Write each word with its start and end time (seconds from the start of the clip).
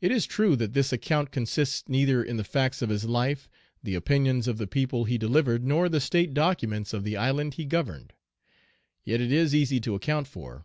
It 0.00 0.10
is 0.10 0.24
true 0.24 0.56
that 0.56 0.72
this 0.72 0.94
account 0.94 1.30
consists 1.30 1.86
neither 1.90 2.24
in 2.24 2.38
the 2.38 2.42
facts 2.42 2.80
of 2.80 2.88
his 2.88 3.04
life, 3.04 3.50
the 3.82 3.94
opinions 3.94 4.48
of 4.48 4.56
the 4.56 4.66
people 4.66 5.04
he 5.04 5.18
delivered, 5.18 5.62
nor 5.62 5.90
the 5.90 6.00
State 6.00 6.32
documents 6.32 6.94
of 6.94 7.04
the 7.04 7.18
island 7.18 7.52
he 7.52 7.66
governed. 7.66 8.14
Yet 9.04 9.20
it 9.20 9.30
is 9.30 9.54
easy 9.54 9.78
to 9.80 9.94
account 9.94 10.26
for. 10.26 10.64